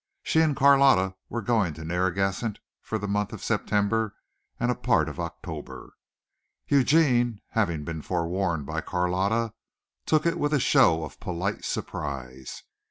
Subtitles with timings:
[0.23, 4.15] She and Carlotta were going to Narragansett for the month of September
[4.59, 5.93] and a part of October.
[6.67, 9.53] Eugene, having been forewarned by Carlotta,
[10.07, 12.63] took it with a show of polite surprise.